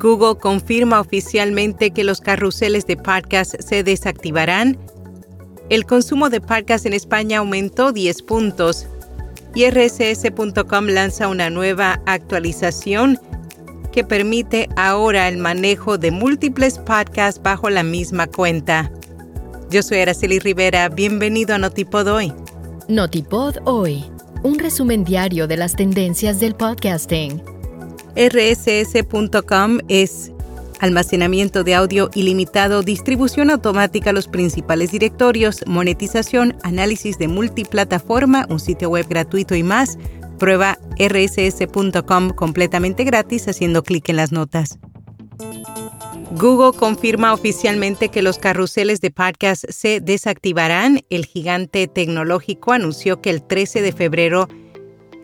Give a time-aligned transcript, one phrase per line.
[0.00, 4.78] Google confirma oficialmente que los carruseles de podcast se desactivarán.
[5.68, 8.86] El consumo de podcast en España aumentó 10 puntos.
[9.54, 13.18] Y rss.com lanza una nueva actualización
[13.92, 18.90] que permite ahora el manejo de múltiples podcasts bajo la misma cuenta.
[19.70, 22.32] Yo soy Araceli Rivera, bienvenido a Notipod Hoy.
[22.88, 24.04] Notipod Hoy,
[24.44, 27.59] un resumen diario de las tendencias del podcasting
[28.16, 30.32] rss.com es
[30.80, 38.60] almacenamiento de audio ilimitado, distribución automática a los principales directorios, monetización, análisis de multiplataforma, un
[38.60, 39.98] sitio web gratuito y más.
[40.38, 44.78] Prueba rss.com completamente gratis haciendo clic en las notas.
[46.32, 51.00] Google confirma oficialmente que los carruseles de podcast se desactivarán.
[51.10, 54.48] El gigante tecnológico anunció que el 13 de febrero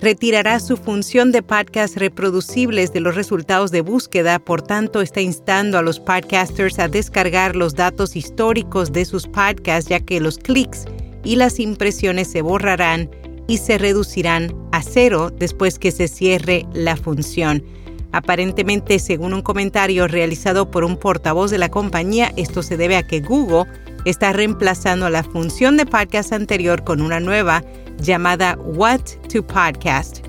[0.00, 5.78] retirará su función de podcast reproducibles de los resultados de búsqueda, por tanto está instando
[5.78, 10.84] a los podcasters a descargar los datos históricos de sus podcasts ya que los clics
[11.24, 13.10] y las impresiones se borrarán
[13.46, 17.64] y se reducirán a cero después que se cierre la función.
[18.12, 23.06] Aparentemente, según un comentario realizado por un portavoz de la compañía, esto se debe a
[23.06, 23.66] que Google
[24.04, 27.64] está reemplazando la función de podcast anterior con una nueva
[27.98, 29.00] llamada What
[29.32, 30.24] to Podcast.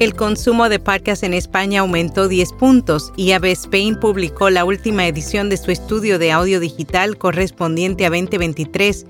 [0.00, 5.06] El consumo de podcast en España aumentó 10 puntos y AB Spain publicó la última
[5.06, 9.06] edición de su estudio de audio digital correspondiente a 2023.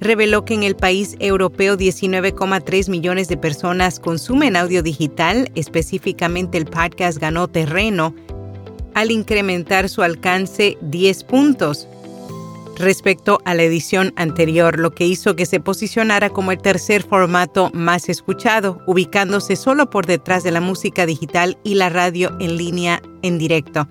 [0.00, 6.66] Reveló que en el país europeo 19,3 millones de personas consumen audio digital, específicamente el
[6.66, 8.12] podcast ganó terreno
[8.94, 11.88] al incrementar su alcance 10 puntos
[12.76, 17.70] respecto a la edición anterior, lo que hizo que se posicionara como el tercer formato
[17.72, 23.02] más escuchado, ubicándose solo por detrás de la música digital y la radio en línea
[23.22, 23.88] en directo.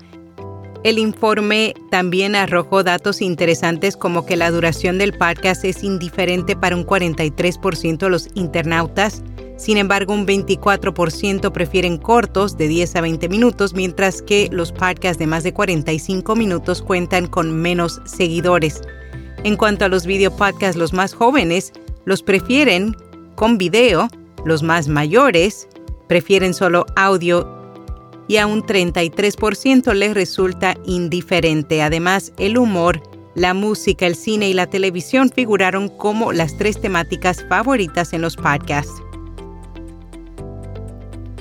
[0.83, 6.75] El informe también arrojó datos interesantes como que la duración del podcast es indiferente para
[6.75, 9.23] un 43% de los internautas,
[9.63, 15.17] sin embargo, un 24% prefieren cortos de 10 a 20 minutos, mientras que los podcasts
[15.17, 18.81] de más de 45 minutos cuentan con menos seguidores.
[19.45, 21.71] En cuanto a los video podcasts, los más jóvenes
[22.03, 22.93] los prefieren
[23.35, 24.09] con video,
[24.43, 25.69] los más mayores
[26.09, 27.47] prefieren solo audio
[28.27, 31.81] y a un 33% les resulta indiferente.
[31.81, 33.01] Además, el humor,
[33.33, 38.35] la música, el cine y la televisión figuraron como las tres temáticas favoritas en los
[38.35, 39.01] podcasts.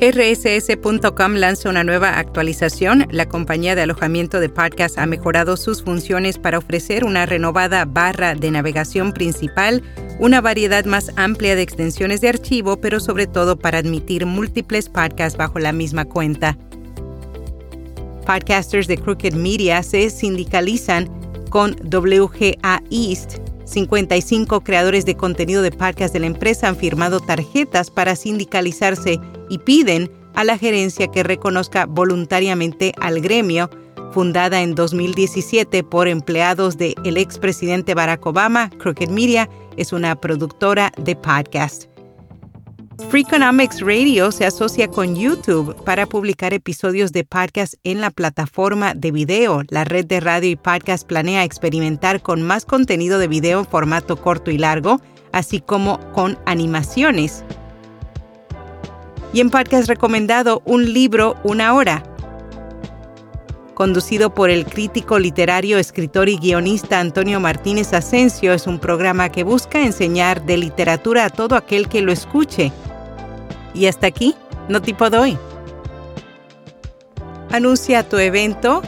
[0.03, 3.07] RSS.com lanza una nueva actualización.
[3.13, 8.35] La compañía de alojamiento de podcast ha mejorado sus funciones para ofrecer una renovada barra
[8.35, 9.81] de navegación principal,
[10.19, 15.39] una variedad más amplia de extensiones de archivo, pero sobre todo para admitir múltiples podcasts
[15.39, 16.59] bajo la misma cuenta.
[18.27, 21.09] Podcasters de Crooked Media se sindicalizan
[21.49, 27.91] con WGA East 55 creadores de contenido de podcast de la empresa han firmado tarjetas
[27.91, 29.21] para sindicalizarse
[29.53, 33.69] y piden a la gerencia que reconozca voluntariamente al gremio,
[34.13, 38.71] fundada en 2017 por empleados del el expresidente Barack Obama.
[38.79, 41.85] Crooked Media es una productora de podcast.
[43.11, 49.11] Freakonomics Radio se asocia con YouTube para publicar episodios de podcast en la plataforma de
[49.11, 49.65] video.
[49.69, 54.17] La red de radio y podcast planea experimentar con más contenido de video en formato
[54.17, 55.01] corto y largo,
[55.33, 57.45] así como con animaciones.
[59.33, 62.03] Y en podcast recomendado, un libro, una hora.
[63.75, 69.45] Conducido por el crítico literario, escritor y guionista Antonio Martínez Asensio, es un programa que
[69.45, 72.71] busca enseñar de literatura a todo aquel que lo escuche
[73.75, 74.35] y hasta aquí,
[74.69, 75.39] no tipo doy.
[77.51, 78.83] Anuncia tu evento,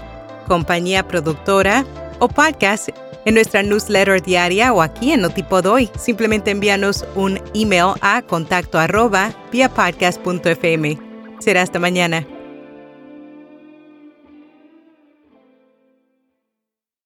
[0.47, 1.85] compañía productora
[2.19, 2.91] o podcast
[3.25, 5.91] en nuestra newsletter diaria o aquí en Notipo Doy.
[5.99, 9.71] Simplemente envíanos un email a contacto arroba via.
[11.41, 12.27] Será hasta mañana.